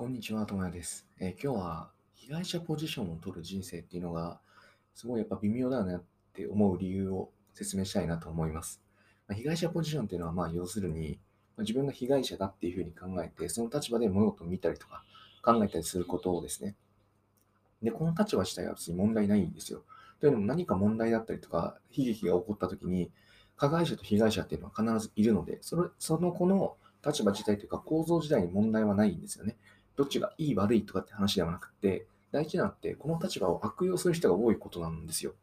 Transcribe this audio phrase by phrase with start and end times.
[0.00, 1.06] こんにちは、ともやです。
[1.18, 4.40] えー今日は被害者ポジションを取る人生っていうのが、
[4.94, 6.00] すごいやっぱ微妙だよねっ
[6.32, 8.80] て思う理由を説明したいなと思います。
[9.28, 11.18] まあ被害者ポジションっていうのは、まあ要するに、
[11.54, 15.04] まあ自分が被害者だっていうふうに考えて、その立場で物事を見たりとか
[15.42, 16.76] 考えたりすることをですね。
[17.82, 19.82] で、この立場自体は別に問題ないんですよ。
[20.18, 23.10] というのも何か問題だったりとか、悲劇が起こった時に、
[23.58, 29.58] 加害者と被害者っていうのは必ずいるので、それその子の立場自体というか構造自体に問題はないんですよね。
[30.00, 35.34] どっちがいい悪いとかって話ではなくて、大事なのってこの立場を悪用する人が多いことなんですよ。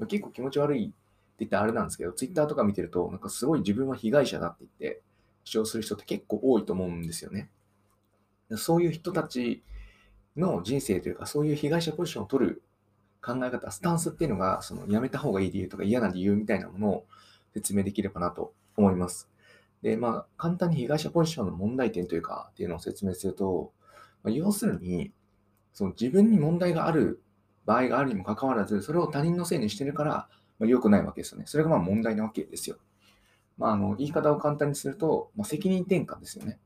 [0.00, 0.94] ま結構気持ち悪いって
[1.38, 5.02] 言ったらあれなんですけど、ツイッターとか見てると、なんかすごい自分は被害者だって言って
[5.44, 7.48] 主張する人って結構多いと思うんですよね。
[8.56, 9.62] そういう人たち
[10.36, 12.62] の人生というか、そういう被害者ポジションを取る
[13.24, 17.06] 考え方、スタンスっていうのが、そのやめた方がいい理由とか嫌な理由みたいなものを
[17.54, 19.28] 説明できればなと思います。
[19.82, 23.72] で、まあ、簡単に被害者ポジションの問題点というか、っていうのを説明すると、
[24.22, 25.12] まあ、要するに、
[25.72, 27.22] その自分に問題がある
[27.64, 31.44] 場合があるにもかかわらず、それを他人のせいにしてるから、まあ、良くないわけですよね。
[31.46, 32.76] それがまあ問題なわけですよ。
[33.58, 36.58] まあ、あの言い方を簡単にすると、まあ、責任転嫁ですよね。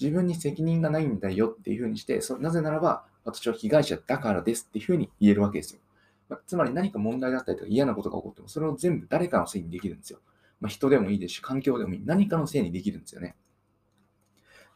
[0.00, 5.80] 自分に責任がないんだよっていうふうにして、そなぜならば私は被害者だからですっていうふうに言えるわけですよ。
[6.28, 10.20] まあ、つまり何か問題だったりとか嫌なことが起こっても、それを全部誰かのせいにできるんですよ。
[10.60, 12.02] まあ、人でもいいですし、環境でもいい。
[12.04, 13.34] 何かのせいにできるんですよね。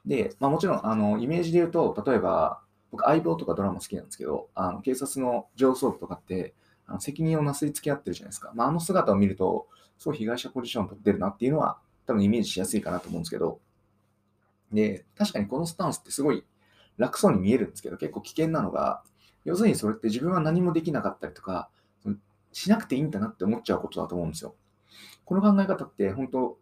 [0.07, 2.61] で、まあ、もちろん、あの、イメージで言うと、例えば、
[2.91, 6.55] 僕、相棒とかドラマ好きなんですけど、あの警察の上層部とかって、
[6.87, 8.53] あの責任をなすりつけ合ってるじゃないですか。
[8.55, 9.67] まあ、あの姿を見ると、
[9.99, 13.59] すごい被害者ポジション取ってるなっていうのは、多分イメージしやすいかなと思うんですけど、
[14.73, 16.45] で、確かにこのスタンスってすごい
[16.99, 19.03] 楽そうに見えるんですけど、結構危険なのが、
[19.45, 21.69] 要するにそれって自分は何もできなかったりとか、
[22.53, 24.55] しなくていいんだなって思っちゃうことだと思うんですよ。
[25.25, 26.59] この考え方って本当、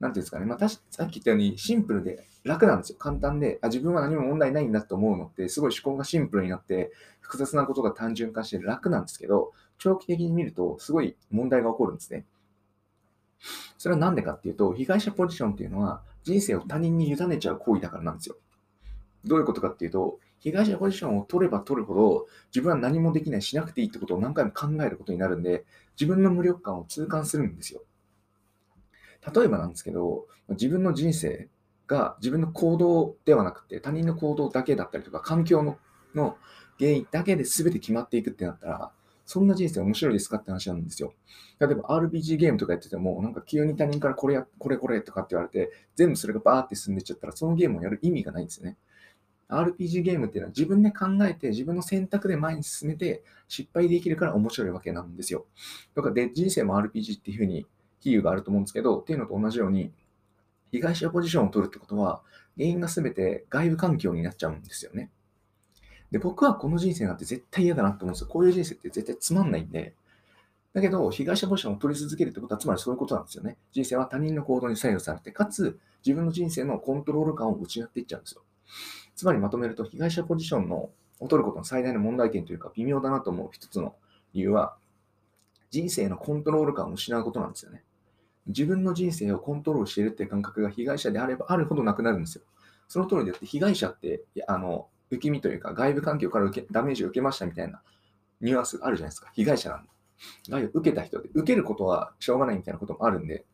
[0.00, 2.98] なんていうんですかね、まあ、たしさっき言ったようにシンプルで楽なんですよ。
[2.98, 12.24] 簡単で、あ自分は何も問題ないんだと思うのって、すごい思考がシンプルになって、複雑なことが単純化して楽なんですけど、長期的に見ると、すごい問題が起こるんですね。
[13.76, 18.36] それは何でかっていうと、被害者ポジションっていうのは、人生を他人に委ねちゃう行為だからなんですよ。
[19.24, 25.64] どういうことかっていうと、被害者ポジションを取れば取るほど、自分は何もできない、しなくていいってことを何回も考えることになるんで、
[26.00, 27.82] 自分の無力感を痛感するんですよ。
[29.34, 31.48] 例えばなんですけど、自分の人生
[31.86, 35.78] が自分の行動ではなくて、他人の行動だけだったりとか、環境の
[36.14, 36.36] の
[36.78, 38.92] 原因だけで全て決まっていくってなったら、
[39.26, 41.12] そんな人生面白いですかって話なんですよ。
[41.60, 48.78] 例えば RPG ゲームとかやってても、なんか急に他人からこれや、これこれとかって言われて、全部それがバーって進んでいっちゃったら、そのゲームをやる意味がないんですよね。
[49.50, 55.46] RPG ゲームっていうのは自分で考えて、自分の選択で前に進めて、失敗できるから面白いわけなんですよ。
[55.94, 57.66] だかで、人生も RPG っていうふうに
[58.00, 59.92] 比喩があると思うんですけど、っていうのと同じように、
[60.70, 62.22] 被害者ポジションを取るってことは、
[62.56, 65.10] 原因が全て外部環境になっちゃうんですよね。
[66.10, 68.28] で、僕はこの人生なんて絶対嫌だなと思うんですよ。
[68.28, 69.94] こういう人生って絶対つまんないんで。
[70.72, 73.56] だけど、被害者ポジションを取り続けるってことは、つまりそういうことなんですよね。
[73.72, 78.42] 人生は他人の行動に左右されて、かつ自分の人生のコントロール感を失っていっちゃうんですよ。
[79.16, 83.96] つまりまとめると、被害者ポジションのを取ることの最大の問題点というか、微妙だなと思う一つの
[84.34, 84.76] 理由は、
[85.70, 87.82] 人生のコントロール感を失うことなんですよね。
[88.48, 92.44] 自分の人生をコントロールしているっていう感覚が被害者であればあるほどなくなるんですよ。
[92.88, 97.82] その通りでって、被害者って、あの、受け身というか、外部環境から受けダメージを受けましたみたいな
[98.40, 99.30] ニュアンスがあるじゃないですか。
[99.34, 99.90] 被害者なんで。
[100.48, 103.44] 害を受けた人で、受けることはしょうがないみたいなこともあるんで、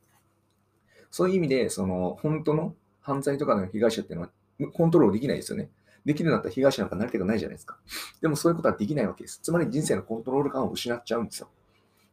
[1.10, 4.30] そういう意味で、その、本当の犯罪とかの被害者っていうのは
[4.72, 5.70] コントロールできないですよね。
[6.04, 7.78] できるんだったら被害者なんかなりたくないじゃないですか。
[8.20, 9.40] でもそういうことはできないわけです。
[9.42, 11.48] つまり人生のコントロール感を失っちゃうんですよ。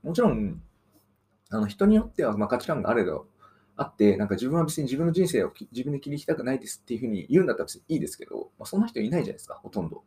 [0.04, 0.62] もちろん、
[1.52, 3.28] あの人によってはま価値観があれど、
[3.76, 10.04] あって、なんか自分は別に自分の人生を自分で切り開きたくないですっていうふうに言うんだったら別にいいですけど、まあ、そんな人いないじゃないですか、ほとんど。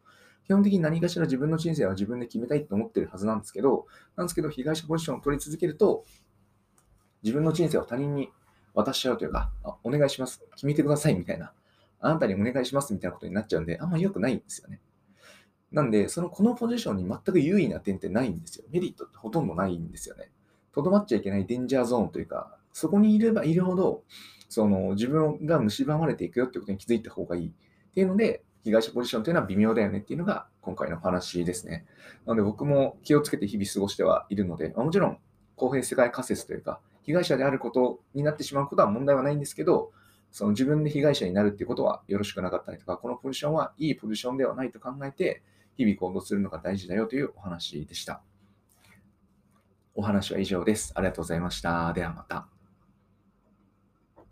[0.46, 6.04] 基本的に何かしら自分の人生は自分で決めたいと思ってるはずなんですけど、なんですけど、被害者ポジションを取り続けると、
[7.22, 8.30] 自分の人生を他人に
[8.74, 11.52] 渡しちゃうというか、あお願いします、決めてくださいみたいな、
[12.00, 14.80] あなたにお願いしますみたいなことになっちゃうんで、あんま良くないんですよね。
[15.72, 18.64] なんで、そのこのポジションに全く優位な点ってないんですよ。
[18.70, 20.30] メリットってほとんどないんですよね。
[20.74, 24.02] とどまっちゃいけないデンジャーゾーンというか、そこにいればいるほど、
[24.48, 27.50] その自分が蝕まれていくよってことに気づいた方がいいっ
[27.94, 31.86] ていうので、被害者ポジションというのは微妙だよねっていうのが今回の話ですね。
[32.26, 35.18] なので僕も気をつけて日々過ごしてはいるので、まあもちろん
[35.56, 39.92] 公平世界仮説というか、被害者であることになってしまうことは問題はないんですけど、
[40.32, 45.42] その自分で被害者になるっていうことはよろしくなかったりとか、このポジションはいいポジションではないと考えて、
[45.76, 48.22] 日々行動するのが大事だよというお話でした。
[49.94, 50.92] お話は以上です。
[50.94, 51.92] ありがとうございました。
[51.92, 52.53] ではまた。